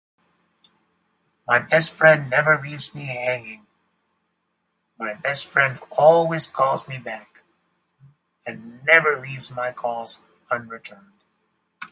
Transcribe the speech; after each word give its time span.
My 1.47 1.59
best 1.59 1.91
friend 1.93 2.27
never 2.27 2.59
leaves 2.59 2.95
me 2.95 3.05
hanging. 3.05 3.67
My 4.97 5.13
best 5.13 5.45
friend 5.45 5.77
always 5.91 6.47
calls 6.47 6.87
me 6.87 6.97
back, 6.97 7.43
and 8.47 8.83
never 8.83 9.21
leaves 9.21 9.51
my 9.51 9.71
calls 9.71 10.23
unreturned. 10.49 11.21